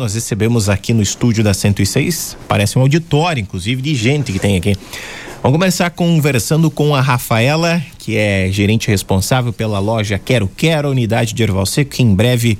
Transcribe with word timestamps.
Nós 0.00 0.14
recebemos 0.14 0.70
aqui 0.70 0.94
no 0.94 1.02
estúdio 1.02 1.44
da 1.44 1.52
106, 1.52 2.34
parece 2.48 2.78
um 2.78 2.80
auditório, 2.80 3.38
inclusive, 3.38 3.82
de 3.82 3.94
gente 3.94 4.32
que 4.32 4.38
tem 4.38 4.56
aqui. 4.56 4.74
Vamos 5.42 5.58
começar 5.58 5.90
conversando 5.90 6.70
com 6.70 6.94
a 6.94 7.02
Rafaela, 7.02 7.82
que 7.98 8.16
é 8.16 8.48
gerente 8.50 8.88
responsável 8.88 9.52
pela 9.52 9.78
loja 9.78 10.18
Quero 10.18 10.48
Quero, 10.56 10.88
unidade 10.88 11.34
de 11.34 11.42
Erval 11.42 11.66
Seco, 11.66 11.90
que 11.90 12.02
em 12.02 12.14
breve 12.14 12.58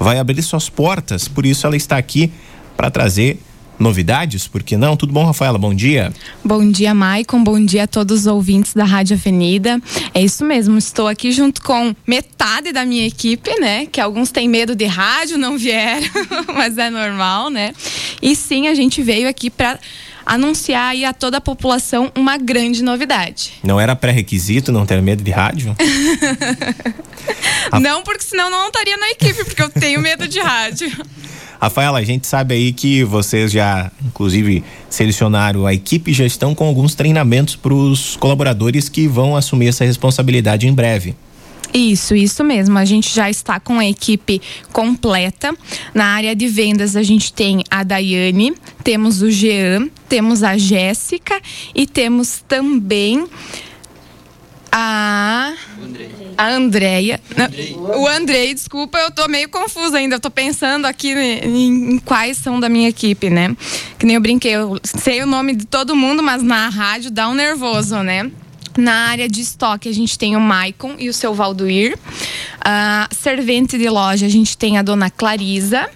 vai 0.00 0.18
abrir 0.18 0.42
suas 0.42 0.68
portas. 0.68 1.28
Por 1.28 1.46
isso 1.46 1.64
ela 1.64 1.76
está 1.76 1.96
aqui 1.96 2.32
para 2.76 2.90
trazer 2.90 3.38
novidades, 3.80 4.46
por 4.46 4.62
que 4.62 4.76
não? 4.76 4.96
Tudo 4.96 5.12
bom, 5.12 5.24
Rafaela? 5.24 5.58
Bom 5.58 5.74
dia. 5.74 6.12
Bom 6.44 6.70
dia, 6.70 6.94
Maicon. 6.94 7.42
Bom 7.42 7.64
dia 7.64 7.84
a 7.84 7.86
todos 7.86 8.20
os 8.20 8.26
ouvintes 8.26 8.74
da 8.74 8.84
Rádio 8.84 9.16
Avenida. 9.16 9.80
É 10.12 10.22
isso 10.22 10.44
mesmo, 10.44 10.76
estou 10.76 11.08
aqui 11.08 11.32
junto 11.32 11.62
com 11.62 11.94
metade 12.06 12.72
da 12.72 12.84
minha 12.84 13.06
equipe, 13.06 13.58
né? 13.58 13.86
Que 13.86 14.00
alguns 14.00 14.30
têm 14.30 14.48
medo 14.48 14.76
de 14.76 14.84
rádio, 14.84 15.38
não 15.38 15.56
vieram, 15.56 16.06
mas 16.54 16.76
é 16.76 16.90
normal, 16.90 17.48
né? 17.48 17.72
E 18.20 18.36
sim, 18.36 18.68
a 18.68 18.74
gente 18.74 19.00
veio 19.02 19.28
aqui 19.28 19.48
para 19.48 19.78
anunciar 20.26 20.90
aí 20.90 21.04
a 21.04 21.12
toda 21.12 21.38
a 21.38 21.40
população 21.40 22.12
uma 22.14 22.36
grande 22.36 22.82
novidade. 22.82 23.54
Não 23.64 23.80
era 23.80 23.96
pré-requisito 23.96 24.70
não 24.70 24.84
ter 24.84 25.00
medo 25.00 25.24
de 25.24 25.30
rádio? 25.30 25.74
não, 27.80 28.02
porque 28.02 28.22
senão 28.22 28.50
não 28.50 28.66
estaria 28.66 28.96
na 28.96 29.10
equipe, 29.10 29.44
porque 29.44 29.62
eu 29.62 29.70
tenho 29.70 30.00
medo 30.00 30.28
de 30.28 30.38
rádio. 30.38 30.90
Rafaela, 31.60 31.98
a 31.98 32.04
gente 32.04 32.26
sabe 32.26 32.54
aí 32.54 32.72
que 32.72 33.04
vocês 33.04 33.52
já, 33.52 33.92
inclusive, 34.02 34.64
selecionaram 34.88 35.66
a 35.66 35.74
equipe 35.74 36.10
e 36.10 36.14
já 36.14 36.24
estão 36.24 36.54
com 36.54 36.64
alguns 36.64 36.94
treinamentos 36.94 37.54
para 37.54 37.74
os 37.74 38.16
colaboradores 38.16 38.88
que 38.88 39.06
vão 39.06 39.36
assumir 39.36 39.68
essa 39.68 39.84
responsabilidade 39.84 40.66
em 40.66 40.72
breve. 40.72 41.14
Isso, 41.72 42.14
isso 42.14 42.42
mesmo. 42.42 42.78
A 42.78 42.84
gente 42.84 43.14
já 43.14 43.30
está 43.30 43.60
com 43.60 43.78
a 43.78 43.86
equipe 43.86 44.40
completa. 44.72 45.54
Na 45.94 46.06
área 46.06 46.34
de 46.34 46.48
vendas, 46.48 46.96
a 46.96 47.02
gente 47.02 47.32
tem 47.32 47.62
a 47.70 47.84
Daiane, 47.84 48.54
temos 48.82 49.22
o 49.22 49.30
Jean, 49.30 49.88
temos 50.08 50.42
a 50.42 50.56
Jéssica 50.56 51.40
e 51.74 51.86
temos 51.86 52.42
também 52.48 53.26
a. 54.72 55.54
A 56.36 56.48
Andréia. 56.48 57.20
O 57.98 58.06
Andrei, 58.06 58.54
desculpa, 58.54 58.98
eu 58.98 59.10
tô 59.10 59.28
meio 59.28 59.48
confusa 59.50 59.98
ainda. 59.98 60.16
Eu 60.16 60.20
tô 60.20 60.30
pensando 60.30 60.86
aqui 60.86 61.12
em, 61.12 61.94
em, 61.94 61.98
quais 61.98 62.38
são 62.38 62.58
da 62.58 62.68
minha 62.68 62.88
equipe, 62.88 63.28
né? 63.28 63.54
Que 63.98 64.06
nem 64.06 64.14
eu 64.14 64.22
brinquei, 64.22 64.52
eu 64.52 64.78
sei 64.82 65.22
o 65.22 65.26
nome 65.26 65.54
de 65.54 65.66
todo 65.66 65.94
mundo, 65.94 66.22
mas 66.22 66.42
na 66.42 66.70
rádio 66.70 67.10
dá 67.10 67.28
um 67.28 67.34
nervoso, 67.34 68.02
né? 68.02 68.30
Na 68.78 69.08
área 69.08 69.28
de 69.28 69.42
estoque, 69.42 69.88
a 69.88 69.92
gente 69.92 70.18
tem 70.18 70.34
o 70.34 70.40
Maicon 70.40 70.94
e 70.98 71.10
o 71.10 71.12
seu 71.12 71.34
Valduir. 71.34 71.96
Uh, 71.96 73.14
servente 73.14 73.76
de 73.76 73.88
loja, 73.90 74.24
a 74.24 74.30
gente 74.30 74.56
tem 74.56 74.78
a 74.78 74.82
dona 74.82 75.10
Clarisa. 75.10 75.90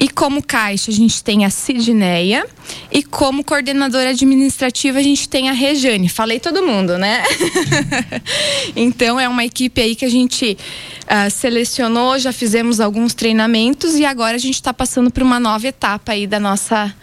E 0.00 0.08
como 0.08 0.42
caixa, 0.42 0.90
a 0.90 0.94
gente 0.94 1.22
tem 1.22 1.44
a 1.44 1.50
Sidneia. 1.50 2.46
E 2.90 3.02
como 3.02 3.44
coordenadora 3.44 4.08
administrativa, 4.08 4.98
a 4.98 5.02
gente 5.02 5.28
tem 5.28 5.50
a 5.50 5.52
Rejane. 5.52 6.08
Falei 6.08 6.40
todo 6.40 6.62
mundo, 6.62 6.96
né? 6.96 7.22
então, 8.74 9.20
é 9.20 9.28
uma 9.28 9.44
equipe 9.44 9.78
aí 9.78 9.94
que 9.94 10.06
a 10.06 10.08
gente 10.08 10.56
uh, 11.02 11.30
selecionou, 11.30 12.18
já 12.18 12.32
fizemos 12.32 12.80
alguns 12.80 13.12
treinamentos 13.12 13.96
e 13.96 14.06
agora 14.06 14.36
a 14.36 14.40
gente 14.40 14.54
está 14.54 14.72
passando 14.72 15.10
por 15.10 15.22
uma 15.22 15.38
nova 15.38 15.68
etapa 15.68 16.12
aí 16.12 16.26
da 16.26 16.40
nossa 16.40 16.94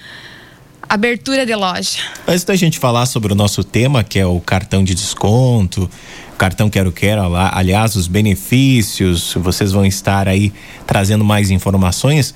abertura 0.90 1.46
de 1.46 1.54
loja. 1.54 2.00
Antes 2.28 2.46
da 2.46 2.56
gente 2.56 2.80
falar 2.80 3.06
sobre 3.06 3.32
o 3.32 3.36
nosso 3.36 3.64
tema, 3.64 4.04
que 4.04 4.18
é 4.18 4.26
o 4.26 4.40
cartão 4.40 4.84
de 4.84 4.96
desconto, 4.96 5.88
cartão 6.36 6.68
Quero 6.68 6.92
Quero, 6.92 7.36
aliás, 7.36 7.96
os 7.96 8.08
benefícios, 8.08 9.36
vocês 9.36 9.72
vão 9.72 9.86
estar 9.86 10.28
aí 10.28 10.52
trazendo 10.88 11.24
mais 11.24 11.52
informações. 11.52 12.34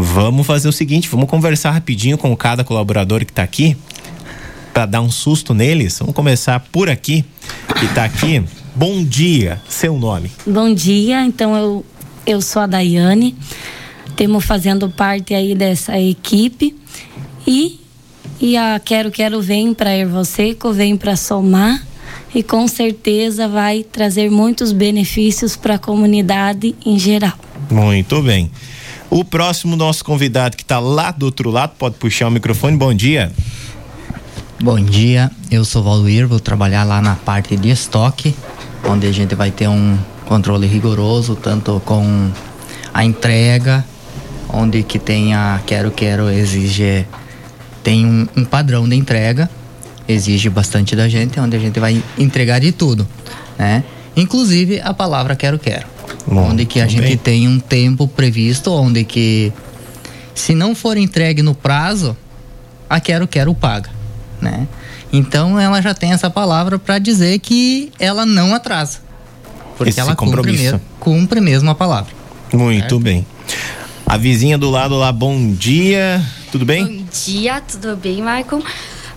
Vamos 0.00 0.46
fazer 0.46 0.68
o 0.68 0.72
seguinte, 0.72 1.08
vamos 1.08 1.28
conversar 1.28 1.72
rapidinho 1.72 2.16
com 2.16 2.36
cada 2.36 2.62
colaborador 2.62 3.24
que 3.24 3.32
está 3.32 3.42
aqui 3.42 3.76
para 4.72 4.86
dar 4.86 5.00
um 5.00 5.10
susto 5.10 5.52
neles. 5.52 5.98
Vamos 5.98 6.14
começar 6.14 6.60
por 6.70 6.88
aqui, 6.88 7.24
que 7.76 7.84
está 7.84 8.04
aqui. 8.04 8.40
Bom 8.76 9.02
dia, 9.02 9.60
seu 9.68 9.98
nome. 9.98 10.30
Bom 10.46 10.72
dia, 10.72 11.24
então 11.24 11.56
eu 11.56 11.84
eu 12.24 12.40
sou 12.40 12.62
a 12.62 12.68
Daiane. 12.68 13.34
Temos 14.14 14.44
fazendo 14.44 14.88
parte 14.88 15.34
aí 15.34 15.52
dessa 15.56 15.98
equipe 15.98 16.76
e 17.44 17.80
e 18.40 18.56
a 18.56 18.78
Quero 18.78 19.10
Quero 19.10 19.42
vem 19.42 19.74
para 19.74 19.96
Erval 19.96 20.24
Seco, 20.24 20.72
vem 20.72 20.96
para 20.96 21.16
somar 21.16 21.84
e 22.32 22.40
com 22.40 22.68
certeza 22.68 23.48
vai 23.48 23.82
trazer 23.82 24.30
muitos 24.30 24.70
benefícios 24.70 25.56
para 25.56 25.74
a 25.74 25.78
comunidade 25.78 26.76
em 26.86 26.96
geral. 26.96 27.36
Muito 27.68 28.22
bem. 28.22 28.48
O 29.10 29.24
próximo 29.24 29.74
nosso 29.74 30.04
convidado 30.04 30.56
que 30.56 30.62
está 30.62 30.78
lá 30.78 31.10
do 31.10 31.26
outro 31.26 31.50
lado, 31.50 31.72
pode 31.78 31.96
puxar 31.96 32.28
o 32.28 32.30
microfone. 32.30 32.76
Bom 32.76 32.92
dia. 32.92 33.32
Bom 34.60 34.78
dia, 34.78 35.30
eu 35.50 35.64
sou 35.64 35.82
Valuir, 35.84 36.26
vou 36.26 36.40
trabalhar 36.40 36.82
lá 36.82 37.00
na 37.00 37.14
parte 37.14 37.56
de 37.56 37.70
estoque, 37.70 38.34
onde 38.84 39.06
a 39.06 39.12
gente 39.12 39.34
vai 39.36 39.52
ter 39.52 39.68
um 39.68 39.96
controle 40.26 40.66
rigoroso, 40.66 41.36
tanto 41.36 41.80
com 41.84 42.30
a 42.92 43.04
entrega, 43.04 43.84
onde 44.48 44.82
que 44.82 44.98
tem 44.98 45.32
a 45.32 45.60
Quero 45.64 45.92
Quero 45.92 46.28
exige 46.28 47.06
tem 47.84 48.04
um, 48.04 48.26
um 48.36 48.44
padrão 48.44 48.88
de 48.88 48.96
entrega, 48.96 49.48
exige 50.08 50.50
bastante 50.50 50.96
da 50.96 51.08
gente, 51.08 51.38
onde 51.38 51.56
a 51.56 51.60
gente 51.60 51.78
vai 51.78 52.02
entregar 52.18 52.58
de 52.58 52.72
tudo, 52.72 53.06
né? 53.56 53.84
Inclusive 54.16 54.80
a 54.80 54.92
palavra 54.92 55.36
quero 55.36 55.58
quero. 55.58 55.97
Bom, 56.26 56.50
onde 56.50 56.66
que 56.66 56.80
a 56.80 56.86
gente 56.86 57.08
bem. 57.08 57.16
tem 57.16 57.48
um 57.48 57.58
tempo 57.58 58.06
previsto, 58.06 58.70
onde 58.72 59.04
que 59.04 59.52
se 60.34 60.54
não 60.54 60.74
for 60.74 60.96
entregue 60.96 61.42
no 61.42 61.54
prazo, 61.54 62.16
a 62.88 63.00
quero 63.00 63.26
quero 63.26 63.54
paga, 63.54 63.90
né? 64.40 64.66
Então 65.12 65.58
ela 65.58 65.80
já 65.80 65.94
tem 65.94 66.12
essa 66.12 66.30
palavra 66.30 66.78
para 66.78 66.98
dizer 66.98 67.38
que 67.38 67.90
ela 67.98 68.26
não 68.26 68.54
atrasa. 68.54 69.00
Porque 69.76 69.90
Esse 69.90 70.00
ela 70.00 70.14
cumpre 70.14 70.52
mesmo, 70.52 70.80
cumpre 70.98 71.40
mesmo 71.40 71.70
a 71.70 71.74
palavra. 71.74 72.12
Muito 72.52 72.80
certo? 72.80 73.00
bem. 73.00 73.26
A 74.06 74.16
vizinha 74.16 74.56
do 74.56 74.70
lado 74.70 74.96
lá, 74.96 75.12
bom 75.12 75.52
dia, 75.52 76.24
tudo 76.50 76.64
bem? 76.64 76.84
Bom 76.84 77.04
dia, 77.24 77.60
tudo 77.60 77.96
bem, 77.96 78.16
Michael? 78.16 78.62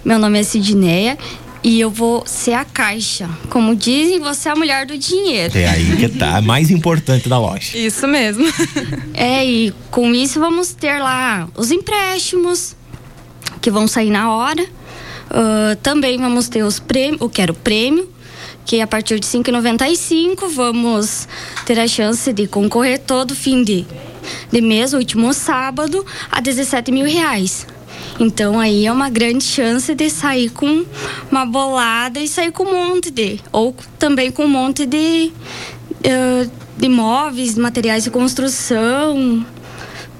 Meu 0.03 0.19
nome 0.19 0.39
é 0.39 0.43
Sidneia 0.43 1.17
e 1.63 1.79
eu 1.79 1.89
vou 1.89 2.23
ser 2.25 2.53
a 2.53 2.65
caixa. 2.65 3.29
Como 3.49 3.75
dizem, 3.75 4.19
você 4.19 4.49
é 4.49 4.51
a 4.51 4.55
mulher 4.55 4.85
do 4.85 4.97
dinheiro. 4.97 5.57
É 5.57 5.67
aí 5.67 5.97
que 5.97 6.09
tá, 6.09 6.37
a 6.37 6.41
mais 6.41 6.71
importante 6.71 7.29
da 7.29 7.37
loja. 7.37 7.77
Isso 7.77 8.07
mesmo. 8.07 8.45
é, 9.13 9.45
e 9.45 9.73
com 9.89 10.13
isso 10.13 10.39
vamos 10.39 10.73
ter 10.73 10.99
lá 10.99 11.47
os 11.55 11.71
empréstimos 11.71 12.75
que 13.61 13.69
vão 13.69 13.87
sair 13.87 14.09
na 14.09 14.33
hora. 14.33 14.63
Uh, 14.63 15.75
também 15.81 16.17
vamos 16.17 16.49
ter 16.49 16.63
os 16.63 16.79
prêmios, 16.79 17.21
o 17.21 17.29
quero 17.29 17.53
prêmio, 17.53 18.09
que 18.65 18.81
a 18.81 18.87
partir 18.87 19.19
de 19.19 19.27
5,95 19.27 20.49
vamos 20.49 21.27
ter 21.65 21.79
a 21.79 21.87
chance 21.87 22.33
de 22.33 22.47
concorrer 22.47 22.99
todo 22.99 23.33
fim 23.33 23.63
de 23.63 23.85
de 24.51 24.61
mês, 24.61 24.93
último 24.93 25.33
sábado, 25.33 26.05
a 26.31 26.39
17 26.39 26.91
mil 26.91 27.05
reais. 27.05 27.65
Então 28.19 28.59
aí 28.59 28.85
é 28.85 28.91
uma 28.91 29.09
grande 29.09 29.43
chance 29.43 29.93
de 29.95 30.09
sair 30.09 30.49
com 30.49 30.85
uma 31.31 31.45
bolada 31.45 32.19
e 32.19 32.27
sair 32.27 32.51
com 32.51 32.63
um 32.63 32.89
monte 32.89 33.11
de. 33.11 33.39
Ou 33.51 33.75
também 33.97 34.31
com 34.31 34.45
um 34.45 34.49
monte 34.49 34.85
de, 34.85 35.31
uh, 36.05 36.51
de 36.77 36.89
móveis, 36.89 37.57
materiais 37.57 38.03
de 38.03 38.09
construção 38.11 39.45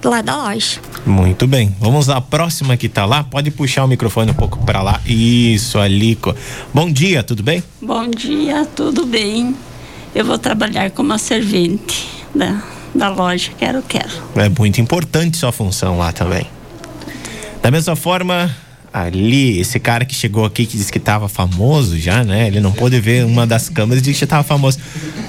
lá 0.04 0.22
da 0.22 0.36
loja. 0.36 0.80
Muito 1.06 1.46
bem. 1.46 1.76
Vamos 1.80 2.10
à 2.10 2.20
próxima 2.20 2.76
que 2.76 2.88
está 2.88 3.06
lá. 3.06 3.24
Pode 3.24 3.52
puxar 3.52 3.84
o 3.84 3.88
microfone 3.88 4.32
um 4.32 4.36
pouco 4.36 4.58
para 4.66 4.82
lá. 4.82 5.00
Isso, 5.06 5.78
Alico. 5.78 6.36
Bom 6.74 6.92
dia, 6.92 7.24
tudo 7.24 7.44
bem? 7.44 7.64
Bom 7.82 8.08
dia, 8.08 8.66
tudo 8.66 9.06
bem. 9.06 9.56
Eu 10.14 10.26
vou 10.26 10.38
trabalhar 10.38 10.92
como 10.92 11.18
servente 11.18 12.08
da 12.34 12.62
da 12.94 13.10
loja. 13.10 13.52
Quero, 13.58 13.82
quero. 13.82 14.10
É 14.36 14.50
muito 14.50 14.80
importante 14.82 15.38
sua 15.38 15.52
função 15.52 15.98
lá 15.98 16.12
também. 16.12 16.46
Da 17.62 17.70
mesma 17.70 17.96
forma, 17.96 18.54
ali, 18.92 19.60
esse 19.60 19.80
cara 19.80 20.04
que 20.04 20.16
chegou 20.16 20.46
aqui 20.46 20.66
que 20.66 20.78
disse 20.78 20.92
que 20.92 20.98
estava 20.98 21.30
famoso 21.30 21.98
já, 21.98 22.24
né? 22.24 22.48
Ele 22.48 22.60
não 22.60 22.72
pôde 22.72 23.00
ver 23.00 23.24
uma 23.24 23.46
das 23.46 23.70
câmeras 23.70 24.02
e 24.02 24.06
disse 24.06 24.20
que 24.20 24.24
estava 24.24 24.44
famoso. 24.44 24.80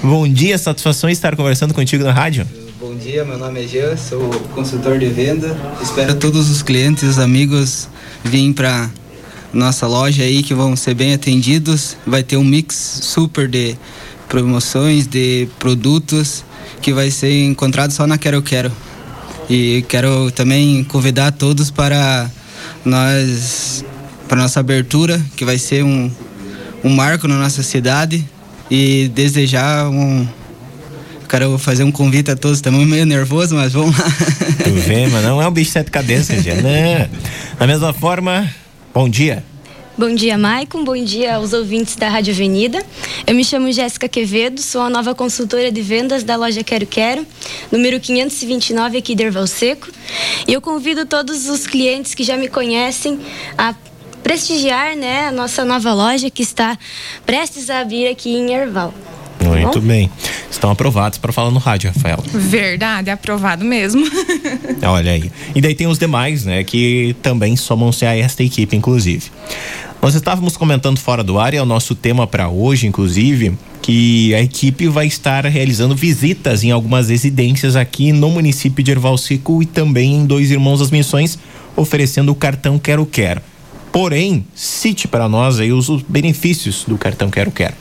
Bom 0.01 0.27
dia, 0.27 0.57
satisfação 0.57 1.09
estar 1.09 1.35
conversando 1.35 1.73
contigo 1.73 2.03
na 2.03 2.11
rádio. 2.11 2.45
Bom 2.79 2.95
dia, 2.95 3.23
meu 3.23 3.37
nome 3.37 3.63
é 3.63 3.67
Jean, 3.67 3.95
sou 3.95 4.29
consultor 4.55 4.97
de 4.97 5.05
venda. 5.07 5.55
Espero 5.81 6.15
todos 6.15 6.49
os 6.49 6.63
clientes, 6.63 7.03
os 7.03 7.19
amigos 7.19 7.87
virem 8.23 8.51
para 8.51 8.89
nossa 9.53 9.85
loja 9.85 10.23
aí 10.23 10.41
que 10.41 10.55
vão 10.55 10.75
ser 10.75 10.95
bem 10.95 11.13
atendidos. 11.13 11.95
Vai 12.05 12.23
ter 12.23 12.35
um 12.35 12.43
mix 12.43 12.99
super 13.03 13.47
de 13.47 13.77
promoções, 14.27 15.05
de 15.05 15.47
produtos 15.59 16.43
que 16.81 16.91
vai 16.91 17.11
ser 17.11 17.45
encontrado 17.45 17.91
só 17.91 18.07
na 18.07 18.17
Quero 18.17 18.41
Quero. 18.41 18.71
E 19.49 19.83
quero 19.87 20.31
também 20.31 20.83
convidar 20.83 21.31
todos 21.31 21.69
para 21.69 22.29
nós 22.85 23.83
para 24.27 24.41
nossa 24.41 24.59
abertura, 24.59 25.21
que 25.35 25.43
vai 25.45 25.57
ser 25.57 25.83
um, 25.83 26.09
um 26.83 26.89
marco 26.89 27.27
na 27.27 27.37
nossa 27.37 27.61
cidade 27.61 28.25
e 28.71 29.09
desejar 29.13 29.89
um 29.89 30.27
Quero 31.33 31.57
fazer 31.57 31.83
um 31.83 31.91
convite 31.91 32.29
a 32.29 32.35
todos, 32.35 32.59
estamos 32.59 32.85
meio 32.85 33.07
nervoso, 33.07 33.55
mas 33.55 33.73
vamos 33.73 33.97
lá. 33.97 34.05
Tu 34.63 34.69
vê, 34.69 35.07
mas 35.07 35.23
não 35.23 35.41
é 35.41 35.47
um 35.47 35.51
bicho 35.51 35.69
de 35.69 35.73
sete 35.73 35.89
cabeças, 35.89 36.41
já, 36.45 36.53
né? 36.53 37.09
Da 37.57 37.65
mesma 37.65 37.91
forma, 37.91 38.47
bom 38.93 39.09
dia. 39.09 39.43
Bom 39.95 40.15
dia, 40.15 40.39
Maicon. 40.39 40.83
Bom 40.83 40.95
dia 41.03 41.35
aos 41.35 41.53
ouvintes 41.53 41.95
da 41.95 42.09
Rádio 42.09 42.33
Avenida. 42.33 42.83
Eu 43.27 43.35
me 43.35 43.45
chamo 43.45 43.71
Jéssica 43.71 44.09
Quevedo, 44.09 44.59
sou 44.59 44.81
a 44.81 44.89
nova 44.89 45.13
consultora 45.13 45.71
de 45.71 45.81
vendas 45.83 46.23
da 46.23 46.35
loja 46.35 46.63
Quero 46.63 46.87
Quero, 46.87 47.23
número 47.71 47.99
529 47.99 48.97
aqui 48.97 49.13
de 49.13 49.23
Erval 49.23 49.45
Seco. 49.45 49.87
E 50.47 50.53
eu 50.53 50.59
convido 50.59 51.05
todos 51.05 51.47
os 51.47 51.67
clientes 51.67 52.15
que 52.15 52.23
já 52.23 52.35
me 52.35 52.47
conhecem 52.47 53.19
a 53.55 53.75
prestigiar 54.23 54.95
né, 54.95 55.27
a 55.27 55.31
nossa 55.31 55.63
nova 55.63 55.93
loja 55.93 56.27
que 56.31 56.41
está 56.41 56.75
prestes 57.23 57.69
a 57.69 57.81
abrir 57.81 58.07
aqui 58.07 58.35
em 58.35 58.51
Erval. 58.51 58.91
Muito 59.61 59.81
Bom? 59.81 59.87
bem. 59.87 60.09
Estão 60.49 60.71
aprovados 60.71 61.17
para 61.17 61.31
falar 61.31 61.51
no 61.51 61.59
rádio, 61.59 61.91
Rafael. 61.93 62.19
Verdade, 62.31 63.09
aprovado 63.09 63.63
mesmo. 63.65 64.05
Olha 64.83 65.11
aí. 65.11 65.31
E 65.53 65.61
daí 65.61 65.75
tem 65.75 65.87
os 65.87 65.97
demais, 65.97 66.45
né, 66.45 66.63
que 66.63 67.15
também 67.21 67.55
somam-se 67.55 68.05
a 68.05 68.15
esta 68.15 68.43
equipe, 68.43 68.75
inclusive. 68.75 69.31
Nós 70.01 70.15
estávamos 70.15 70.57
comentando 70.57 70.99
fora 70.99 71.23
do 71.23 71.39
ar 71.39 71.53
e 71.53 71.57
é 71.57 71.61
o 71.61 71.65
nosso 71.65 71.95
tema 71.95 72.27
para 72.27 72.49
hoje, 72.49 72.85
inclusive, 72.85 73.57
que 73.81 74.35
a 74.35 74.41
equipe 74.41 74.87
vai 74.89 75.07
estar 75.07 75.45
realizando 75.45 75.95
visitas 75.95 76.61
em 76.63 76.71
algumas 76.71 77.07
residências 77.07 77.77
aqui 77.77 78.11
no 78.11 78.29
município 78.29 78.83
de 78.83 78.91
Erval 78.91 79.17
Seco 79.17 79.63
e 79.63 79.65
também 79.65 80.15
em 80.15 80.25
Dois 80.25 80.51
Irmãos 80.51 80.79
das 80.79 80.91
Missões, 80.91 81.39
oferecendo 81.73 82.33
o 82.33 82.35
cartão 82.35 82.77
Quero 82.77 83.05
Quero. 83.05 83.41
Porém, 83.93 84.45
cite 84.53 85.07
para 85.07 85.29
nós 85.29 85.59
aí 85.59 85.71
os 85.71 85.87
benefícios 86.01 86.83
do 86.85 86.97
cartão 86.97 87.29
Quero 87.29 87.51
Quero. 87.51 87.75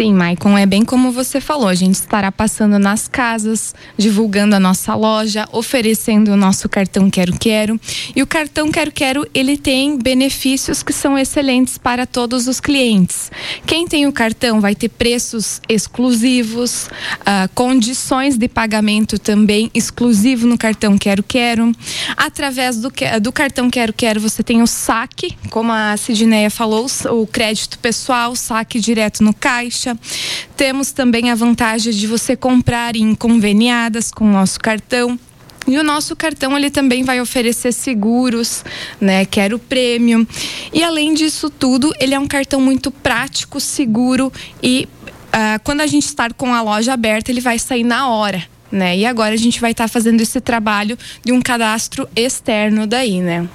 Sim, 0.00 0.14
Maicon, 0.14 0.56
é 0.56 0.64
bem 0.64 0.82
como 0.82 1.12
você 1.12 1.42
falou. 1.42 1.68
A 1.68 1.74
gente 1.74 1.96
estará 1.96 2.32
passando 2.32 2.78
nas 2.78 3.06
casas, 3.06 3.74
divulgando 3.98 4.56
a 4.56 4.58
nossa 4.58 4.94
loja, 4.94 5.46
oferecendo 5.52 6.32
o 6.32 6.36
nosso 6.38 6.70
cartão 6.70 7.10
Quero 7.10 7.38
Quero. 7.38 7.78
E 8.16 8.22
o 8.22 8.26
cartão 8.26 8.72
Quero 8.72 8.90
Quero, 8.90 9.28
ele 9.34 9.58
tem 9.58 9.98
benefícios 9.98 10.82
que 10.82 10.90
são 10.90 11.18
excelentes 11.18 11.76
para 11.76 12.06
todos 12.06 12.48
os 12.48 12.60
clientes. 12.60 13.30
Quem 13.66 13.86
tem 13.86 14.06
o 14.06 14.12
cartão 14.12 14.58
vai 14.58 14.74
ter 14.74 14.88
preços 14.88 15.60
exclusivos, 15.68 16.86
uh, 16.86 17.46
condições 17.54 18.38
de 18.38 18.48
pagamento 18.48 19.18
também 19.18 19.70
exclusivo 19.74 20.46
no 20.46 20.56
cartão 20.56 20.96
Quero 20.96 21.22
Quero. 21.22 21.72
Através 22.16 22.78
do, 22.78 22.90
do 23.20 23.30
cartão 23.30 23.68
Quero 23.68 23.92
Quero, 23.92 24.18
você 24.18 24.42
tem 24.42 24.62
o 24.62 24.66
saque, 24.66 25.36
como 25.50 25.70
a 25.70 25.94
Sidneia 25.98 26.48
falou, 26.48 26.86
o 27.10 27.26
crédito 27.26 27.78
pessoal, 27.78 28.34
saque 28.34 28.80
direto 28.80 29.22
no 29.22 29.34
caixa 29.34 29.89
temos 30.56 30.92
também 30.92 31.30
a 31.30 31.34
vantagem 31.34 31.92
de 31.92 32.06
você 32.06 32.36
comprar 32.36 32.96
em 32.96 33.14
conveniadas 33.14 34.10
com 34.10 34.24
o 34.24 34.32
nosso 34.32 34.58
cartão. 34.60 35.18
E 35.66 35.78
o 35.78 35.84
nosso 35.84 36.16
cartão 36.16 36.56
ele 36.56 36.70
também 36.70 37.04
vai 37.04 37.20
oferecer 37.20 37.72
seguros, 37.72 38.64
né? 39.00 39.24
Quero 39.24 39.58
prêmio. 39.58 40.26
E 40.72 40.82
além 40.82 41.14
disso 41.14 41.50
tudo, 41.50 41.92
ele 42.00 42.14
é 42.14 42.18
um 42.18 42.26
cartão 42.26 42.60
muito 42.60 42.90
prático, 42.90 43.60
seguro 43.60 44.32
e 44.62 44.88
uh, 45.30 45.60
quando 45.62 45.80
a 45.80 45.86
gente 45.86 46.06
estar 46.06 46.32
com 46.34 46.54
a 46.54 46.60
loja 46.60 46.92
aberta, 46.92 47.30
ele 47.30 47.40
vai 47.40 47.58
sair 47.58 47.84
na 47.84 48.08
hora. 48.08 48.42
Né? 48.70 48.98
E 48.98 49.06
agora 49.06 49.34
a 49.34 49.38
gente 49.38 49.60
vai 49.60 49.72
estar 49.72 49.84
tá 49.84 49.88
fazendo 49.88 50.20
esse 50.20 50.40
trabalho 50.40 50.96
de 51.24 51.32
um 51.32 51.42
cadastro 51.42 52.08
externo 52.14 52.86
daí, 52.86 53.20
né? 53.20 53.48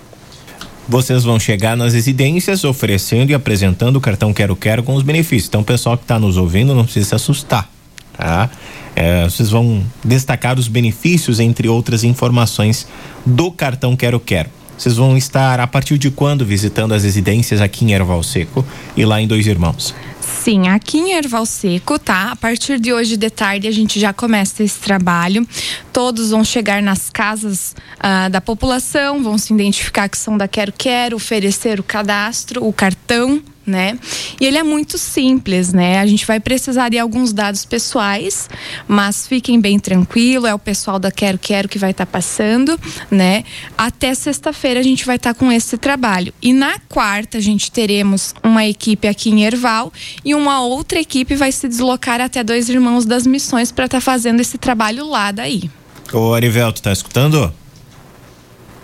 Vocês 0.88 1.24
vão 1.24 1.40
chegar 1.40 1.76
nas 1.76 1.94
residências 1.94 2.64
oferecendo 2.64 3.32
e 3.32 3.34
apresentando 3.34 3.96
o 3.96 4.02
cartão 4.02 4.32
Quero 4.34 4.56
Quero 4.56 4.84
com 4.84 4.94
os 4.94 5.02
benefícios. 5.02 5.48
Então, 5.48 5.62
o 5.62 5.66
pessoal 5.66 5.98
que 5.98 6.04
está 6.04 6.20
nos 6.20 6.38
ouvindo 6.38 6.76
não 6.76 6.84
precisa 6.84 7.10
se 7.10 7.16
assustar, 7.16 7.68
tá? 8.16 8.50
É, 8.96 9.24
vocês 9.26 9.50
vão 9.50 9.84
destacar 10.04 10.58
os 10.58 10.68
benefícios, 10.68 11.40
entre 11.40 11.68
outras 11.68 12.04
informações, 12.04 12.88
do 13.26 13.52
cartão 13.52 13.96
Quero 13.96 14.20
Quero. 14.20 14.50
Vocês 14.78 14.96
vão 14.98 15.18
estar 15.18 15.60
a 15.60 15.68
partir 15.68 15.98
de 15.98 16.12
quando 16.12 16.46
visitando 16.46 16.94
as 16.94 17.04
residências 17.04 17.62
aqui 17.62 17.86
em 17.86 17.94
Erval 17.94 18.22
Seco 18.22 18.66
e 18.96 19.06
lá 19.06 19.22
em 19.22 19.28
Dois 19.28 19.48
Irmãos? 19.48 19.96
Sim, 20.26 20.70
aqui 20.70 20.98
em 20.98 21.14
Erval 21.14 21.46
Seco, 21.46 22.00
tá? 22.00 22.32
A 22.32 22.36
partir 22.36 22.80
de 22.80 22.92
hoje 22.92 23.16
de 23.16 23.30
tarde 23.30 23.68
a 23.68 23.72
gente 23.72 24.00
já 24.00 24.12
começa 24.12 24.64
esse 24.64 24.80
trabalho. 24.80 25.48
Todos 25.94 26.32
vão 26.32 26.44
chegar 26.44 26.82
nas 26.82 27.12
casas 27.12 27.76
uh, 28.00 28.30
da 28.30 28.42
população, 28.42 29.22
vão 29.22 29.38
se 29.38 29.54
identificar 29.54 30.10
que 30.10 30.18
são 30.18 30.36
da 30.36 30.48
Quero 30.48 30.74
Quero, 30.76 31.16
oferecer 31.16 31.80
o 31.80 31.84
cadastro, 31.84 32.66
o 32.66 32.74
cartão 32.74 33.42
né? 33.66 33.98
E 34.40 34.46
ele 34.46 34.58
é 34.58 34.64
muito 34.64 34.98
simples, 34.98 35.74
né? 35.74 36.00
A 36.00 36.06
gente 36.06 36.26
vai 36.26 36.40
precisar 36.40 36.90
de 36.90 37.00
alguns 37.00 37.34
dados 37.34 37.66
pessoais, 37.66 38.50
mas 38.88 39.28
fiquem 39.28 39.60
bem 39.60 39.80
tranquilo, 39.80 40.48
é 40.48 40.54
o 40.54 40.60
pessoal 40.60 41.00
da 41.00 41.12
Quero 41.12 41.40
Quero 41.40 41.68
que 41.68 41.80
vai 41.80 41.92
estar 41.92 42.06
tá 42.06 42.12
passando, 42.12 42.80
né? 43.10 43.44
Até 43.78 44.14
sexta-feira 44.14 44.80
a 44.80 44.84
gente 44.84 45.06
vai 45.06 45.16
estar 45.16 45.34
tá 45.34 45.40
com 45.40 45.52
esse 45.52 45.78
trabalho. 45.78 46.34
E 46.42 46.54
na 46.54 46.80
quarta 46.90 47.38
a 47.38 47.42
gente 47.42 47.72
teremos 47.72 48.34
uma 48.44 48.66
equipe 48.66 49.08
aqui 49.08 49.30
em 49.30 49.44
Erval 49.44 49.92
e 50.24 50.36
uma 50.36 50.62
outra 50.62 51.00
equipe 51.00 51.36
vai 51.36 51.52
se 51.52 51.68
deslocar 51.68 52.22
até 52.22 52.44
dois 52.44 52.70
irmãos 52.70 53.06
das 53.06 53.26
missões 53.26 53.72
para 53.72 53.86
estar 53.86 53.98
tá 53.98 54.02
fazendo 54.02 54.40
esse 54.40 54.58
trabalho 54.58 55.10
lá 55.10 55.32
daí. 55.32 55.70
Ô 56.14 56.34
Arivel, 56.34 56.72
tu 56.72 56.82
tá 56.82 56.92
escutando? 56.92 57.54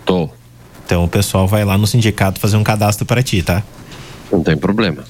Tô. 0.04 0.28
Então 0.84 1.04
o 1.04 1.08
pessoal 1.08 1.46
vai 1.46 1.64
lá 1.64 1.78
no 1.78 1.86
sindicato 1.86 2.40
fazer 2.40 2.56
um 2.56 2.64
cadastro 2.64 3.06
para 3.06 3.22
ti, 3.22 3.42
tá? 3.42 3.62
Não 4.32 4.42
tem 4.42 4.56
problema. 4.56 5.04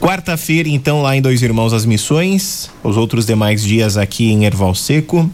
Quarta-feira, 0.00 0.68
então, 0.68 1.02
lá 1.02 1.16
em 1.16 1.20
Dois 1.20 1.42
Irmãos 1.42 1.72
as 1.72 1.84
Missões, 1.84 2.70
os 2.82 2.96
outros 2.96 3.26
demais 3.26 3.62
dias 3.62 3.96
aqui 3.96 4.30
em 4.30 4.44
Erval 4.44 4.74
Seco. 4.74 5.30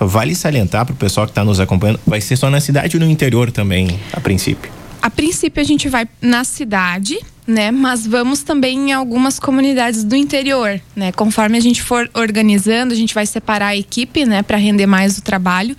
Vale 0.00 0.34
salientar 0.34 0.86
para 0.86 0.94
o 0.94 0.96
pessoal 0.96 1.26
que 1.26 1.32
está 1.32 1.44
nos 1.44 1.60
acompanhando, 1.60 2.00
vai 2.06 2.20
ser 2.20 2.36
só 2.36 2.48
na 2.48 2.60
cidade 2.60 2.96
ou 2.96 3.02
no 3.02 3.10
interior 3.10 3.50
também, 3.50 3.98
a 4.12 4.20
princípio? 4.20 4.70
A 5.02 5.10
princípio 5.10 5.60
a 5.60 5.64
gente 5.64 5.88
vai 5.88 6.08
na 6.22 6.44
cidade, 6.44 7.18
né? 7.48 7.70
Mas 7.70 8.06
vamos 8.06 8.42
também 8.42 8.90
em 8.90 8.92
algumas 8.92 9.40
comunidades 9.40 10.04
do 10.04 10.14
interior, 10.14 10.78
né? 10.94 11.10
Conforme 11.12 11.56
a 11.56 11.60
gente 11.60 11.82
for 11.82 12.08
organizando, 12.12 12.92
a 12.92 12.96
gente 12.96 13.14
vai 13.14 13.24
separar 13.24 13.68
a 13.68 13.76
equipe, 13.76 14.26
né, 14.26 14.42
para 14.42 14.58
render 14.58 14.86
mais 14.86 15.16
o 15.16 15.22
trabalho. 15.22 15.74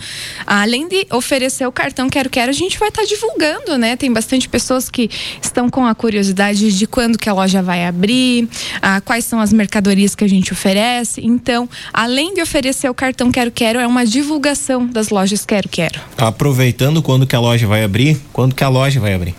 Além 0.47 0.87
de 0.87 1.05
oferecer 1.11 1.67
o 1.67 1.71
cartão 1.71 2.09
Quero 2.09 2.27
Quero, 2.27 2.49
a 2.49 2.53
gente 2.53 2.79
vai 2.79 2.89
estar 2.89 3.03
tá 3.03 3.07
divulgando, 3.07 3.77
né? 3.77 3.95
Tem 3.95 4.11
bastante 4.11 4.49
pessoas 4.49 4.89
que 4.89 5.11
estão 5.39 5.69
com 5.69 5.85
a 5.85 5.93
curiosidade 5.93 6.75
de 6.75 6.87
quando 6.87 7.19
que 7.19 7.29
a 7.29 7.33
loja 7.33 7.61
vai 7.61 7.85
abrir, 7.85 8.49
ah, 8.81 8.99
quais 8.99 9.25
são 9.25 9.39
as 9.39 9.53
mercadorias 9.53 10.15
que 10.15 10.23
a 10.23 10.29
gente 10.29 10.51
oferece. 10.51 11.21
Então, 11.23 11.69
além 11.93 12.33
de 12.33 12.41
oferecer 12.41 12.89
o 12.89 12.95
cartão 12.95 13.31
Quero 13.31 13.51
Quero, 13.51 13.79
é 13.79 13.85
uma 13.85 14.07
divulgação 14.07 14.87
das 14.87 15.09
lojas 15.09 15.45
Quero 15.45 15.69
Quero. 15.69 15.99
Aproveitando 16.17 17.03
quando 17.03 17.27
que 17.27 17.35
a 17.35 17.39
loja 17.39 17.67
vai 17.67 17.83
abrir, 17.83 18.19
quando 18.33 18.55
que 18.55 18.63
a 18.63 18.69
loja 18.69 18.99
vai 18.99 19.13
abrir? 19.13 19.35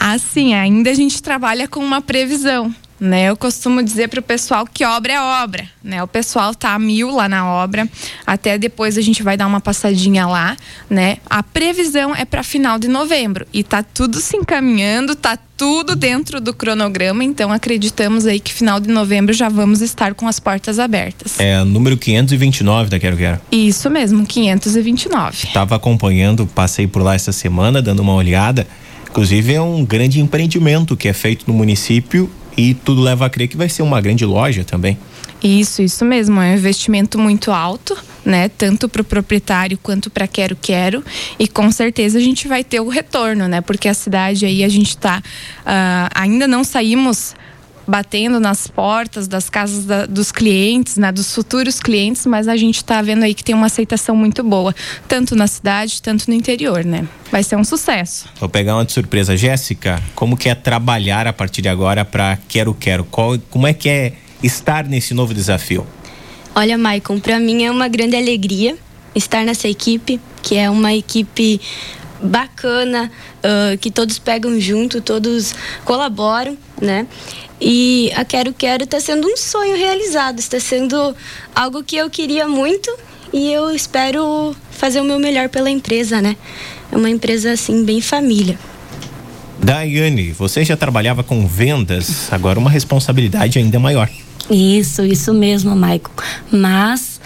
Assim, 0.00 0.54
ainda 0.54 0.90
a 0.90 0.94
gente 0.94 1.20
trabalha 1.20 1.66
com 1.66 1.80
uma 1.80 2.00
previsão. 2.00 2.72
Né, 3.00 3.26
eu 3.26 3.36
costumo 3.36 3.80
dizer 3.80 4.08
para 4.08 4.18
o 4.18 4.22
pessoal 4.22 4.66
que 4.66 4.84
obra 4.84 5.12
é 5.12 5.20
obra, 5.20 5.68
né? 5.84 6.02
O 6.02 6.08
pessoal 6.08 6.52
tá 6.52 6.74
a 6.74 6.78
mil 6.80 7.14
lá 7.14 7.28
na 7.28 7.46
obra, 7.46 7.88
até 8.26 8.58
depois 8.58 8.98
a 8.98 9.00
gente 9.00 9.22
vai 9.22 9.36
dar 9.36 9.46
uma 9.46 9.60
passadinha 9.60 10.26
lá, 10.26 10.56
né? 10.90 11.18
A 11.30 11.40
previsão 11.40 12.12
é 12.12 12.24
para 12.24 12.42
final 12.42 12.76
de 12.76 12.88
novembro 12.88 13.46
e 13.52 13.62
tá 13.62 13.84
tudo 13.84 14.18
se 14.18 14.36
encaminhando, 14.36 15.14
tá 15.14 15.38
tudo 15.56 15.94
dentro 15.94 16.40
do 16.40 16.52
cronograma, 16.52 17.22
então 17.22 17.52
acreditamos 17.52 18.26
aí 18.26 18.40
que 18.40 18.52
final 18.52 18.80
de 18.80 18.88
novembro 18.88 19.32
já 19.32 19.48
vamos 19.48 19.80
estar 19.80 20.12
com 20.14 20.26
as 20.26 20.40
portas 20.40 20.80
abertas. 20.80 21.38
É 21.38 21.62
número 21.62 21.96
529 21.96 22.90
da 22.90 22.98
Quero 22.98 23.16
Quero. 23.16 23.40
Isso 23.52 23.88
mesmo, 23.88 24.26
529. 24.26 25.52
Tava 25.52 25.76
acompanhando, 25.76 26.48
passei 26.48 26.88
por 26.88 27.00
lá 27.00 27.14
essa 27.14 27.30
semana 27.30 27.80
dando 27.80 28.00
uma 28.00 28.14
olhada. 28.14 28.66
Inclusive 29.10 29.54
é 29.54 29.60
um 29.60 29.84
grande 29.84 30.20
empreendimento 30.20 30.96
que 30.96 31.08
é 31.08 31.12
feito 31.12 31.44
no 31.46 31.54
município 31.54 32.30
e 32.56 32.74
tudo 32.74 33.00
leva 33.00 33.26
a 33.26 33.30
crer 33.30 33.48
que 33.48 33.56
vai 33.56 33.68
ser 33.68 33.82
uma 33.82 34.00
grande 34.00 34.24
loja 34.24 34.64
também. 34.64 34.98
Isso, 35.42 35.82
isso 35.82 36.04
mesmo. 36.04 36.40
É 36.40 36.50
um 36.50 36.56
investimento 36.56 37.18
muito 37.18 37.52
alto, 37.52 37.96
né? 38.24 38.48
Tanto 38.48 38.88
para 38.88 39.02
o 39.02 39.04
proprietário 39.04 39.78
quanto 39.80 40.10
para 40.10 40.26
quero 40.26 40.56
quero. 40.60 41.04
E 41.38 41.46
com 41.46 41.70
certeza 41.70 42.18
a 42.18 42.20
gente 42.20 42.48
vai 42.48 42.64
ter 42.64 42.80
o 42.80 42.88
retorno, 42.88 43.46
né? 43.46 43.60
Porque 43.60 43.88
a 43.88 43.94
cidade 43.94 44.44
aí 44.44 44.64
a 44.64 44.68
gente 44.68 44.88
está 44.88 45.18
uh, 45.18 45.62
ah, 45.64 46.10
ainda 46.14 46.48
não 46.48 46.64
saímos 46.64 47.34
batendo 47.88 48.38
nas 48.38 48.66
portas 48.66 49.26
das 49.26 49.48
casas 49.48 49.86
da, 49.86 50.04
dos 50.04 50.30
clientes, 50.30 50.98
né, 50.98 51.10
dos 51.10 51.34
futuros 51.34 51.80
clientes, 51.80 52.26
mas 52.26 52.46
a 52.46 52.56
gente 52.56 52.76
está 52.76 53.00
vendo 53.00 53.22
aí 53.22 53.32
que 53.32 53.42
tem 53.42 53.54
uma 53.54 53.66
aceitação 53.66 54.14
muito 54.14 54.44
boa, 54.44 54.74
tanto 55.08 55.34
na 55.34 55.46
cidade, 55.46 56.02
tanto 56.02 56.28
no 56.28 56.34
interior, 56.34 56.84
né? 56.84 57.08
Vai 57.32 57.42
ser 57.42 57.56
um 57.56 57.64
sucesso. 57.64 58.28
Vou 58.38 58.48
pegar 58.48 58.76
uma 58.76 58.84
de 58.84 58.92
surpresa, 58.92 59.34
Jéssica. 59.36 60.02
Como 60.14 60.36
que 60.36 60.50
é 60.50 60.54
trabalhar 60.54 61.26
a 61.26 61.32
partir 61.32 61.62
de 61.62 61.68
agora 61.68 62.04
para 62.04 62.38
Quero 62.46 62.74
Quero? 62.74 63.04
Qual, 63.04 63.38
como 63.48 63.66
é 63.66 63.72
que 63.72 63.88
é 63.88 64.12
estar 64.42 64.84
nesse 64.84 65.14
novo 65.14 65.32
desafio? 65.32 65.86
Olha, 66.54 66.76
Maicon, 66.76 67.18
para 67.18 67.38
mim 67.38 67.64
é 67.64 67.70
uma 67.70 67.88
grande 67.88 68.16
alegria 68.16 68.76
estar 69.14 69.44
nessa 69.44 69.66
equipe, 69.66 70.20
que 70.42 70.56
é 70.56 70.68
uma 70.68 70.94
equipe 70.94 71.60
bacana, 72.22 73.10
uh, 73.38 73.78
que 73.78 73.90
todos 73.90 74.18
pegam 74.18 74.60
junto, 74.60 75.00
todos 75.00 75.54
colaboram, 75.84 76.56
né? 76.80 77.06
E 77.60 78.12
a 78.14 78.24
Quero 78.24 78.52
Quero 78.52 78.84
está 78.84 79.00
sendo 79.00 79.26
um 79.26 79.36
sonho 79.36 79.76
realizado, 79.76 80.38
está 80.38 80.60
sendo 80.60 81.14
algo 81.54 81.82
que 81.82 81.96
eu 81.96 82.08
queria 82.08 82.46
muito 82.46 82.94
e 83.32 83.52
eu 83.52 83.70
espero 83.70 84.54
fazer 84.70 85.00
o 85.00 85.04
meu 85.04 85.18
melhor 85.18 85.48
pela 85.48 85.68
empresa, 85.68 86.22
né? 86.22 86.36
É 86.90 86.96
uma 86.96 87.10
empresa 87.10 87.52
assim 87.52 87.84
bem 87.84 88.00
família. 88.00 88.58
Daiane, 89.58 90.30
você 90.32 90.64
já 90.64 90.76
trabalhava 90.76 91.24
com 91.24 91.46
vendas, 91.46 92.32
agora 92.32 92.58
uma 92.58 92.70
responsabilidade 92.70 93.58
ainda 93.58 93.78
maior. 93.78 94.08
Isso, 94.48 95.04
isso 95.04 95.34
mesmo, 95.34 95.74
Maicon. 95.74 96.12
Mas 96.50 97.20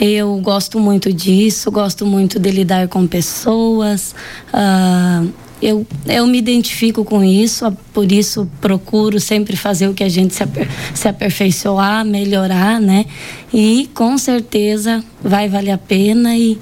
eu 0.00 0.36
gosto 0.38 0.80
muito 0.80 1.12
disso, 1.12 1.70
gosto 1.70 2.04
muito 2.04 2.38
de 2.38 2.50
lidar 2.50 2.88
com 2.88 3.06
pessoas. 3.06 4.14
Uh, 4.52 5.30
eu, 5.62 5.86
eu 6.06 6.26
me 6.26 6.38
identifico 6.38 7.04
com 7.04 7.22
isso, 7.22 7.70
por 7.92 8.10
isso 8.10 8.48
procuro 8.60 9.20
sempre 9.20 9.56
fazer 9.56 9.88
o 9.88 9.94
que 9.94 10.02
a 10.02 10.08
gente 10.08 10.34
se, 10.34 10.42
aper, 10.42 10.68
se 10.94 11.06
aperfeiçoar, 11.06 12.04
melhorar, 12.04 12.80
né? 12.80 13.04
E 13.52 13.88
com 13.92 14.16
certeza 14.16 15.04
vai 15.22 15.48
valer 15.48 15.72
a 15.72 15.78
pena 15.78 16.36
e, 16.36 16.58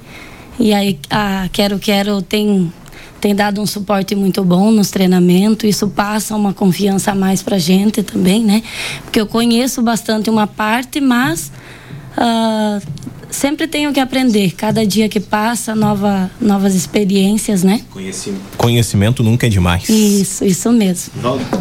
e 0.58 0.74
aí 0.74 0.98
a 1.10 1.48
Quero 1.52 1.78
Quero 1.78 2.20
tem 2.22 2.72
tem 3.20 3.34
dado 3.34 3.60
um 3.60 3.66
suporte 3.66 4.14
muito 4.14 4.44
bom 4.44 4.70
nos 4.70 4.90
treinamentos, 4.90 5.68
isso 5.68 5.88
passa 5.88 6.36
uma 6.36 6.54
confiança 6.54 7.10
a 7.10 7.14
mais 7.16 7.42
pra 7.42 7.58
gente 7.58 8.00
também, 8.00 8.44
né? 8.44 8.62
Porque 9.02 9.20
eu 9.20 9.26
conheço 9.26 9.82
bastante 9.82 10.30
uma 10.30 10.46
parte, 10.46 11.00
mas 11.00 11.50
uh, 12.16 12.80
sempre 13.30 13.66
tenho 13.66 13.92
que 13.92 14.00
aprender. 14.00 14.52
Cada 14.52 14.86
dia 14.86 15.08
que 15.08 15.20
passa, 15.20 15.74
nova, 15.74 16.30
novas 16.40 16.74
experiências, 16.74 17.62
né? 17.62 17.82
Conhecimento, 17.90 18.42
Conhecimento 18.56 19.22
nunca 19.22 19.46
é 19.46 19.50
demais. 19.50 19.88
Isso, 19.88 20.44
isso 20.44 20.72
mesmo. 20.72 21.12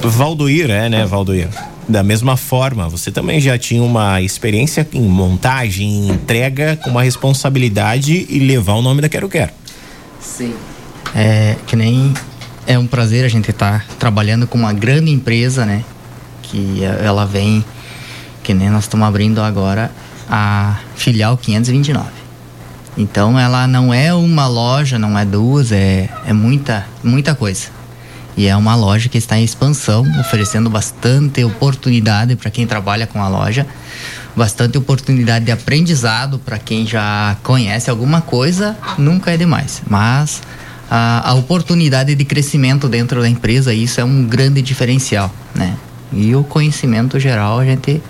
Valdoir, 0.01 0.69
é, 0.69 0.89
né, 0.89 1.05
Valdoir? 1.05 1.49
Da 1.87 2.03
mesma 2.03 2.35
forma, 2.35 2.89
você 2.89 3.11
também 3.11 3.39
já 3.39 3.57
tinha 3.57 3.81
uma 3.81 4.21
experiência 4.21 4.87
em 4.91 5.03
montagem, 5.03 5.87
em 5.87 6.09
entrega, 6.09 6.77
com 6.83 6.89
uma 6.89 7.03
responsabilidade 7.03 8.25
e 8.29 8.39
levar 8.39 8.73
o 8.73 8.81
nome 8.81 9.01
da 9.01 9.07
Quero 9.07 9.29
Quero. 9.29 9.51
Sim. 10.19 10.53
É 11.15 11.55
que 11.65 11.75
nem 11.75 12.13
é 12.65 12.77
um 12.77 12.85
prazer 12.85 13.23
a 13.23 13.29
gente 13.29 13.51
estar 13.51 13.79
tá 13.87 13.95
trabalhando 13.97 14.45
com 14.45 14.57
uma 14.57 14.73
grande 14.73 15.11
empresa, 15.11 15.65
né? 15.65 15.83
Que 16.43 16.83
ela 16.83 17.25
vem, 17.25 17.63
que 18.43 18.53
nem 18.53 18.69
nós 18.69 18.83
estamos 18.83 19.07
abrindo 19.07 19.41
agora 19.41 19.89
a 20.29 20.79
filial 20.95 21.37
529. 21.37 22.09
Então 22.97 23.37
ela 23.37 23.67
não 23.67 23.93
é 23.93 24.13
uma 24.13 24.47
loja, 24.47 24.97
não 24.97 25.17
é 25.17 25.23
duas, 25.23 25.71
é, 25.71 26.09
é 26.25 26.33
muita, 26.33 26.85
muita 27.03 27.35
coisa. 27.35 27.67
E 28.35 28.47
é 28.47 28.55
uma 28.55 28.75
loja 28.75 29.09
que 29.09 29.17
está 29.17 29.37
em 29.37 29.43
expansão, 29.43 30.03
oferecendo 30.19 30.69
bastante 30.69 31.43
oportunidade 31.43 32.35
para 32.35 32.51
quem 32.51 32.67
trabalha 32.67 33.07
com 33.07 33.21
a 33.21 33.27
loja, 33.27 33.65
bastante 34.35 34.77
oportunidade 34.77 35.45
de 35.45 35.51
aprendizado 35.51 36.37
para 36.37 36.59
quem 36.59 36.85
já 36.85 37.35
conhece 37.41 37.89
alguma 37.89 38.21
coisa, 38.21 38.77
nunca 38.97 39.31
é 39.31 39.37
demais. 39.37 39.81
Mas 39.89 40.41
a, 40.89 41.31
a 41.31 41.33
oportunidade 41.33 42.13
de 42.13 42.25
crescimento 42.25 42.87
dentro 42.87 43.21
da 43.21 43.29
empresa, 43.29 43.73
isso 43.73 43.99
é 43.99 44.03
um 44.03 44.23
grande 44.23 44.61
diferencial, 44.61 45.33
né? 45.55 45.75
E 46.13 46.35
o 46.35 46.43
conhecimento 46.43 47.19
geral 47.19 47.59
a 47.59 47.65
gente 47.65 48.01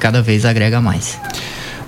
cada 0.00 0.20
vez 0.20 0.44
agrega 0.44 0.80
mais. 0.80 1.20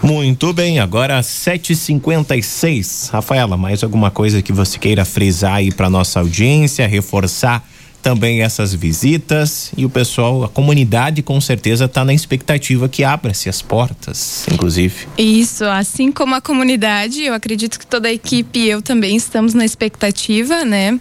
Muito 0.03 0.53
bem, 0.53 0.81
agora 0.81 1.21
7h56. 1.21 3.11
Rafaela, 3.11 3.57
mais 3.57 3.83
alguma 3.83 4.11
coisa 4.11 4.43
que 4.43 4.53
você 4.53 4.79
queira 4.79 5.05
frisar 5.05 5.55
aí 5.55 5.73
para 5.73 5.89
nossa 5.89 6.21
audiência, 6.21 6.87
reforçar 6.87 7.65
também 8.03 8.43
essas 8.43 8.75
visitas 8.75 9.73
e 9.77 9.87
o 9.87 9.91
pessoal, 9.91 10.43
a 10.43 10.49
comunidade 10.49 11.23
com 11.23 11.41
certeza 11.41 11.85
está 11.85 12.05
na 12.05 12.13
expectativa 12.13 12.89
que 12.89 13.05
abra-se 13.05 13.49
as 13.49 13.63
portas, 13.63 14.45
inclusive. 14.53 15.07
Isso, 15.17 15.65
assim 15.65 16.11
como 16.11 16.35
a 16.35 16.41
comunidade, 16.41 17.23
eu 17.23 17.33
acredito 17.33 17.79
que 17.79 17.87
toda 17.87 18.09
a 18.09 18.13
equipe 18.13 18.59
e 18.59 18.69
eu 18.69 18.83
também 18.83 19.15
estamos 19.15 19.55
na 19.55 19.65
expectativa, 19.65 20.65
né? 20.65 20.99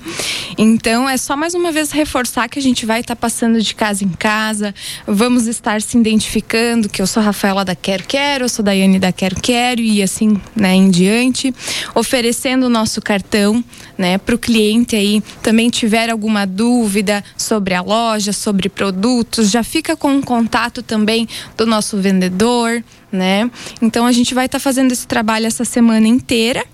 Então 0.58 1.10
é 1.10 1.17
só 1.17 1.36
mais 1.36 1.55
uma 1.55 1.72
vez 1.72 1.91
reforçar 1.91 2.48
que 2.48 2.60
a 2.60 2.62
gente 2.62 2.86
vai 2.86 3.00
estar 3.00 3.15
tá 3.15 3.20
passando 3.20 3.60
de 3.60 3.74
casa 3.74 4.03
em 4.03 4.10
casa, 4.10 4.74
vamos 5.08 5.48
estar 5.48 5.81
se 5.81 5.98
identificando 5.98 6.88
que 6.88 7.01
eu 7.01 7.08
sou 7.08 7.24
Rafaela 7.24 7.65
da 7.65 7.75
Quero 7.75 8.03
Quero, 8.03 8.46
eu 8.46 8.50
sou 8.50 8.63
da 8.63 8.72
Daiane 8.72 9.00
da 9.00 9.12
Quero 9.12 9.36
Quero 9.41 9.81
e 9.81 10.03
assim, 10.03 10.39
né, 10.55 10.75
em 10.75 10.91
diante, 10.91 11.53
oferecendo 11.96 12.67
o 12.67 12.70
nosso 12.70 13.01
cartão, 13.01 13.63
né, 13.98 14.20
para 14.20 14.36
o 14.36 14.38
cliente 14.38 14.96
aí 14.96 15.24
também 15.41 15.70
tiver 15.70 16.10
alguma 16.10 16.46
dúvida 16.46 16.90
dúvida 16.91 17.24
sobre 17.38 17.74
a 17.74 17.81
loja, 17.81 18.33
sobre 18.33 18.67
produtos, 18.67 19.50
já 19.50 19.63
fica 19.63 19.95
com 19.95 20.12
um 20.12 20.21
contato 20.21 20.83
também 20.83 21.25
do 21.55 21.65
nosso 21.65 21.98
vendedor, 21.98 22.83
né? 23.10 23.50
Então 23.81 24.05
a 24.05 24.12
gente 24.12 24.33
vai 24.33 24.45
estar 24.45 24.60
tá 24.60 24.62
fazendo 24.62 24.91
esse 24.91 25.07
trabalho 25.07 25.48
essa 25.48 25.63
semana 25.63 26.05
inteira 26.05 26.65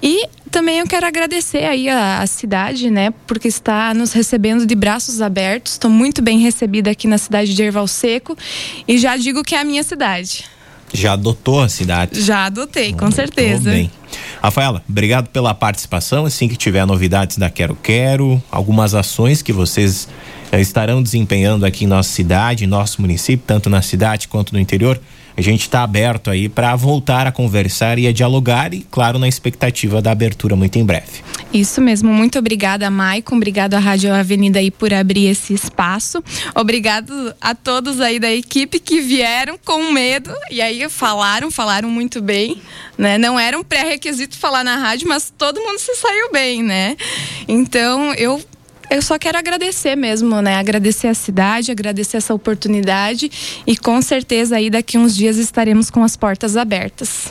e 0.00 0.28
também 0.52 0.78
eu 0.78 0.86
quero 0.86 1.04
agradecer 1.04 1.64
aí 1.64 1.88
a, 1.88 2.20
a, 2.20 2.26
cidade, 2.28 2.88
né, 2.90 3.12
porque 3.26 3.48
está 3.48 3.92
nos 3.92 4.12
recebendo 4.12 4.64
de 4.64 4.74
braços 4.76 5.20
abertos. 5.20 5.72
Estou 5.72 5.90
muito 5.90 6.22
bem 6.22 6.38
recebida 6.38 6.92
aqui 6.92 7.08
na 7.08 7.18
cidade 7.18 7.52
de 7.52 7.60
Erval 7.60 7.88
Seco 7.88 8.38
e 8.86 8.96
já 8.98 9.16
digo 9.16 9.42
que 9.42 9.56
é 9.56 9.58
a 9.58 9.64
minha 9.64 9.82
cidade. 9.82 10.44
Já 10.92 11.12
adotou 11.12 11.62
a 11.62 11.68
cidade? 11.68 12.20
Já 12.20 12.46
adotei, 12.46 12.92
com 12.92 13.10
certeza. 13.10 13.70
Bem. 13.70 13.90
Rafaela, 14.42 14.82
obrigado 14.88 15.28
pela 15.28 15.52
participação. 15.54 16.26
Assim 16.26 16.48
que 16.48 16.56
tiver 16.56 16.86
novidades 16.86 17.36
da 17.36 17.50
Quero 17.50 17.76
Quero, 17.76 18.42
algumas 18.50 18.94
ações 18.94 19.42
que 19.42 19.52
vocês 19.52 20.08
eh, 20.52 20.60
estarão 20.60 21.02
desempenhando 21.02 21.66
aqui 21.66 21.84
em 21.84 21.88
nossa 21.88 22.08
cidade, 22.08 22.64
em 22.64 22.66
nosso 22.66 23.00
município, 23.00 23.44
tanto 23.46 23.68
na 23.68 23.82
cidade 23.82 24.28
quanto 24.28 24.52
no 24.52 24.60
interior, 24.60 25.00
a 25.36 25.42
gente 25.42 25.62
está 25.62 25.82
aberto 25.82 26.30
aí 26.30 26.48
para 26.48 26.74
voltar 26.74 27.26
a 27.26 27.32
conversar 27.32 27.98
e 27.98 28.06
a 28.06 28.12
dialogar 28.12 28.72
e, 28.72 28.86
claro, 28.90 29.18
na 29.18 29.28
expectativa 29.28 30.00
da 30.00 30.10
abertura 30.10 30.56
muito 30.56 30.78
em 30.78 30.84
breve. 30.84 31.22
Isso 31.52 31.80
mesmo. 31.80 32.12
Muito 32.12 32.38
obrigada, 32.38 32.90
Maicon. 32.90 33.36
Obrigado 33.36 33.74
à 33.74 33.78
Rádio 33.78 34.12
Avenida 34.12 34.58
aí 34.58 34.70
por 34.70 34.92
abrir 34.92 35.26
esse 35.26 35.52
espaço. 35.52 36.22
Obrigado 36.54 37.34
a 37.40 37.54
todos 37.54 38.00
aí 38.00 38.18
da 38.18 38.30
equipe 38.32 38.80
que 38.80 39.00
vieram 39.00 39.58
com 39.64 39.92
medo 39.92 40.30
e 40.50 40.60
aí 40.60 40.88
falaram, 40.88 41.50
falaram 41.50 41.90
muito 41.90 42.22
bem, 42.22 42.60
né? 42.96 43.18
Não 43.18 43.38
era 43.38 43.58
um 43.58 43.64
pré-requisito 43.64 44.36
falar 44.38 44.64
na 44.64 44.76
rádio, 44.76 45.08
mas 45.08 45.32
todo 45.36 45.60
mundo 45.60 45.78
se 45.78 45.94
saiu 45.96 46.32
bem, 46.32 46.62
né? 46.62 46.96
Então, 47.46 48.12
eu 48.14 48.40
eu 48.90 49.02
só 49.02 49.18
quero 49.18 49.38
agradecer 49.38 49.96
mesmo, 49.96 50.40
né? 50.40 50.56
Agradecer 50.56 51.08
a 51.08 51.14
cidade, 51.14 51.70
agradecer 51.70 52.16
essa 52.16 52.34
oportunidade 52.34 53.62
e 53.66 53.76
com 53.76 54.00
certeza 54.00 54.56
aí 54.56 54.70
daqui 54.70 54.96
uns 54.96 55.14
dias 55.14 55.36
estaremos 55.36 55.90
com 55.90 56.02
as 56.02 56.16
portas 56.16 56.56
abertas. 56.56 57.30